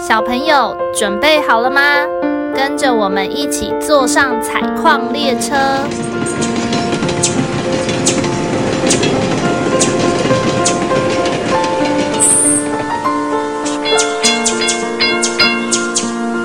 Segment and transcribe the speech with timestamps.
[0.00, 2.06] 小朋友准备好了吗？
[2.54, 5.54] 跟着我们一起坐上采矿列车。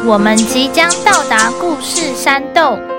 [0.05, 2.94] 我们即将到达故事山洞。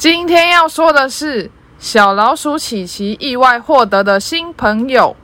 [0.00, 5.14] 今天要说的是小老鼠琪琪意外获得的新朋友。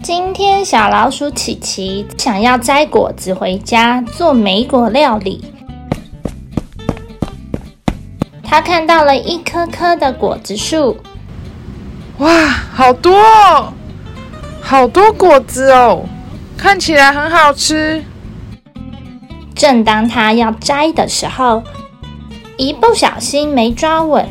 [0.00, 5.44] 今天小老鼠琪琪想要摘果子回家做莓果料理。
[8.44, 10.98] 他看到了一棵棵的果子树，
[12.18, 13.72] 哇，好多哦，
[14.60, 16.06] 好多果子哦，
[16.56, 18.04] 看起来很好吃。
[19.56, 21.64] 正当他要摘的时候，
[22.58, 24.26] 一不小心没抓稳，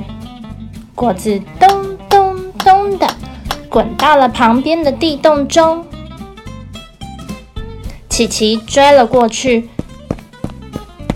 [0.93, 3.07] 果子咚咚咚的
[3.69, 5.85] 滚到了旁边的地洞中。
[8.09, 9.69] 琪琪追了过去，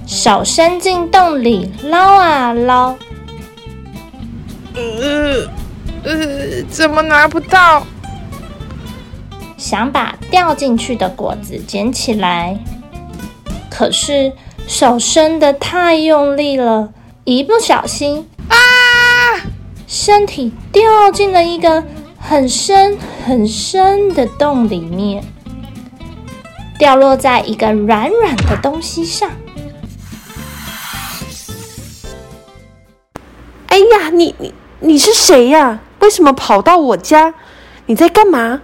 [0.08, 2.96] 手伸进洞里捞啊捞，
[4.74, 5.50] 呃
[6.06, 7.86] 呃，怎么拿不到？
[9.58, 12.58] 想把掉进去的果子捡起来，
[13.70, 14.32] 可是
[14.66, 18.58] 手伸得太用力了，一不小心啊！
[19.88, 21.84] 身体掉进了一个
[22.18, 25.24] 很深很深的洞里面，
[26.80, 29.30] 掉落在一个软软的东西上。
[33.68, 35.80] 哎呀，你你你是谁呀？
[36.00, 37.36] 为什么跑到我家？
[37.86, 38.64] 你在干嘛？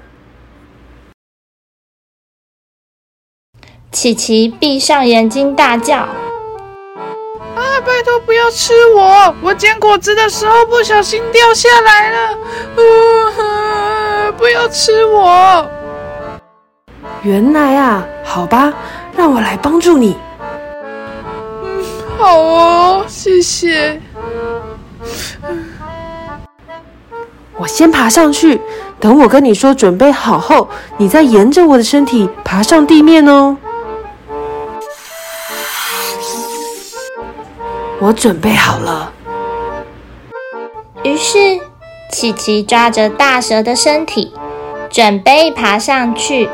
[3.91, 6.09] 琪琪闭上眼睛大叫。
[7.77, 7.81] 啊！
[7.85, 9.33] 拜托不要吃我！
[9.41, 12.37] 我捡果子的时候不小心掉下来了。
[12.75, 15.65] 呃，不要吃我！
[17.21, 18.73] 原来啊，好吧，
[19.15, 20.17] 让我来帮助你。
[21.63, 21.83] 嗯，
[22.17, 24.01] 好哦，谢谢。
[27.57, 28.59] 我先爬上去，
[28.99, 33.55] 等我跟你说准备好后，你再沿着我的身体爬上地面哦。
[37.99, 39.11] 我准备好了。
[41.03, 41.59] 于是，
[42.11, 44.33] 琪琪抓着大蛇的身体，
[44.89, 46.49] 准备爬上去。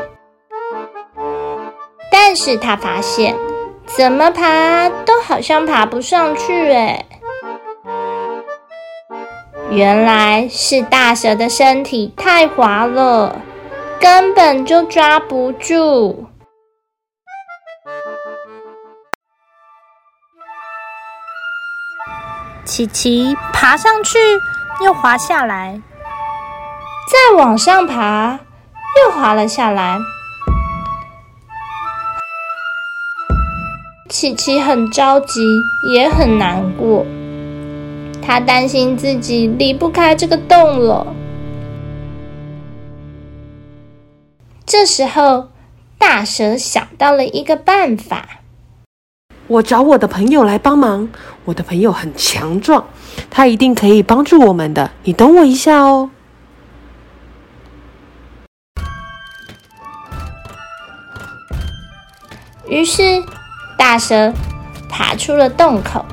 [2.10, 3.36] 但是他发现，
[3.86, 7.04] 怎么爬都好像爬不上去哎。
[9.70, 13.40] 原来是大蛇的身体太滑了，
[14.00, 16.26] 根本就抓不住。
[22.64, 24.18] 琪琪爬上去，
[24.82, 25.82] 又滑下来，
[27.10, 28.40] 再往上爬，
[29.04, 29.98] 又滑了下来。
[34.08, 35.42] 琪琪很着急，
[35.92, 37.04] 也很难过。
[38.22, 41.14] 他担心自己离不开这个洞了。
[44.64, 45.48] 这时候，
[45.98, 48.26] 大蛇想到了一个办法。
[49.46, 51.08] 我找我的朋友来帮忙。
[51.44, 52.82] 我的朋友很强壮，
[53.30, 54.90] 他一定可以帮助我们的。
[55.02, 56.10] 你等我一下哦。
[62.66, 63.22] 于是，
[63.76, 64.32] 大蛇
[64.88, 66.04] 爬出了洞口。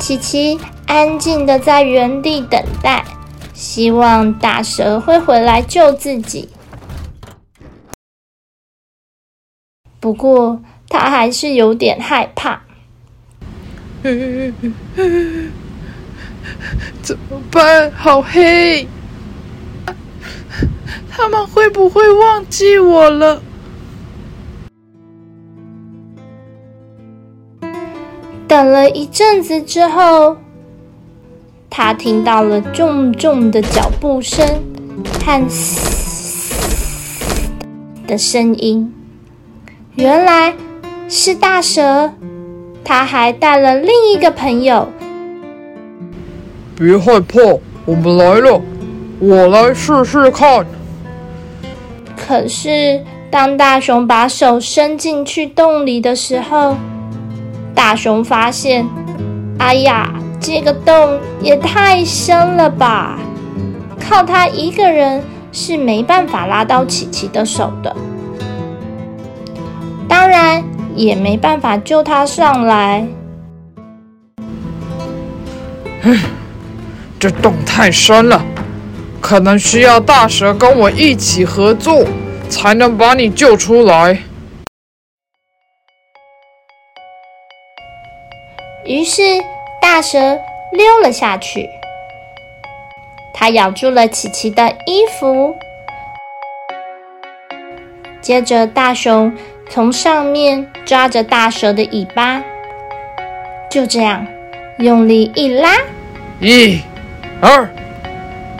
[0.00, 3.04] 琪琪安静的在原地等待，
[3.54, 6.48] 希望大蛇会回来救自己。
[10.00, 10.60] 不过，
[10.90, 12.60] 他还是有点害怕。
[17.00, 17.90] 怎么办？
[17.92, 18.86] 好黑！
[21.10, 23.42] 他们会不会忘记我了？
[28.48, 30.36] 等了一阵子之后，
[31.68, 34.44] 他听到了重重的脚步声
[35.24, 36.54] 和嘶
[38.06, 38.92] 的声音，
[39.94, 40.54] 原来
[41.10, 42.12] 是大蛇。
[42.84, 44.88] 他还带了另一个朋友。
[46.76, 48.60] 别害怕，我们来了，
[49.18, 50.64] 我来试试看。
[52.16, 56.76] 可是，当大熊把手伸进去洞里的时候，
[57.74, 58.86] 大熊发现，
[59.58, 63.18] 哎呀，这个洞也太深了吧！
[64.00, 65.22] 靠他一个人
[65.52, 67.94] 是没办法拉到琪琪的手的。
[70.08, 70.64] 当然。
[70.94, 73.06] 也没办法救他上来。
[77.18, 78.42] 这洞太深了，
[79.20, 82.04] 可能需要大蛇跟我一起合作，
[82.48, 84.18] 才能把你救出来。
[88.86, 89.22] 于是
[89.80, 90.18] 大蛇
[90.72, 91.68] 溜了下去，
[93.34, 95.54] 它咬住了琪琪的衣服，
[98.22, 99.32] 接着大熊
[99.72, 102.42] 从上面抓着大蛇的尾巴，
[103.70, 104.26] 就这样
[104.78, 105.70] 用力一拉，
[106.40, 106.80] 一、
[107.40, 107.70] 二、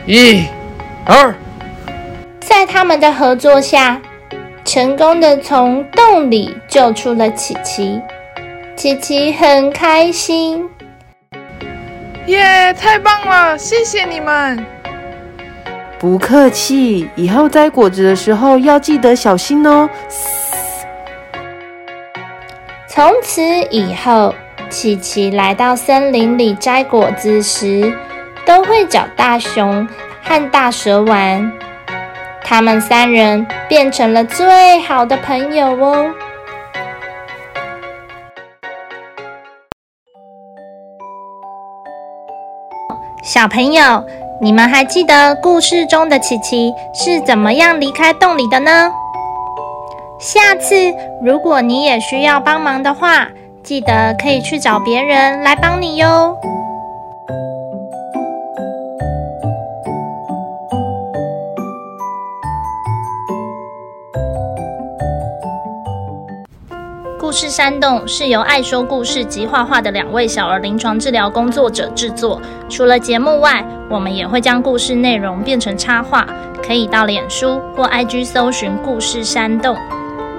[0.06, 0.44] 一、
[1.04, 1.34] 二，
[2.38, 4.00] 在他们的合作下，
[4.64, 8.00] 成功的从洞里救出了琪琪。
[8.76, 10.64] 琪琪很开心，
[12.26, 12.72] 耶！
[12.74, 14.64] 太棒了，谢谢你们。
[15.98, 19.90] 不客气，以后摘果子的时候要记得小心哦。
[23.00, 24.34] 从此以后，
[24.68, 27.90] 琪琪来到森林里摘果子时，
[28.44, 29.88] 都会找大熊
[30.22, 31.50] 和大蛇玩。
[32.44, 36.10] 他们三人变成了最好的朋友哦。
[43.22, 44.04] 小朋友，
[44.42, 48.92] 你们还记得故事中的琪琪是怎么样离开洞里的呢？
[50.20, 50.74] 下次
[51.22, 53.26] 如果你也需要帮忙的话，
[53.62, 56.36] 记得可以去找别人来帮你哟。
[67.18, 72.42] 故事山洞是由爱说故事及画画的两位小儿临床治疗工作者制作。
[72.68, 76.26] 除了节目外，我们也会将故事内容变成插画，
[76.62, 79.74] 可以到脸书或 IG 搜寻“故事山洞”。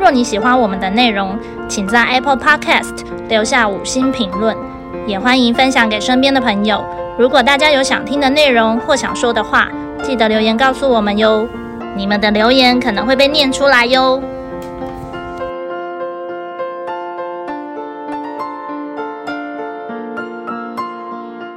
[0.01, 1.37] 若你喜欢我们的内容，
[1.69, 4.57] 请在 Apple Podcast 留下五星评论，
[5.05, 6.83] 也欢迎分享给身边的朋友。
[7.19, 9.67] 如果大家有想听的内容或想说的话，
[10.01, 11.47] 记得留言告诉我们哟。
[11.95, 14.19] 你们的留言可能会被念出来哟。